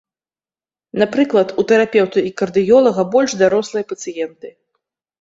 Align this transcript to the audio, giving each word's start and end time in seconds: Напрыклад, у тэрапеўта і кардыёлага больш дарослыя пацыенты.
Напрыклад, 1.01 1.53
у 1.61 1.67
тэрапеўта 1.73 2.19
і 2.31 2.33
кардыёлага 2.43 3.09
больш 3.15 3.39
дарослыя 3.45 3.83
пацыенты. 3.97 4.57